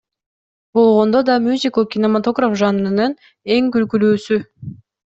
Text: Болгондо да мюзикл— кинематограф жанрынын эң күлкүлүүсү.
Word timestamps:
Болгондо 0.77 1.19
да 1.27 1.35
мюзикл— 1.47 1.85
кинематограф 1.93 2.59
жанрынын 2.65 3.17
эң 3.59 3.73
күлкүлүүсү. 3.79 4.43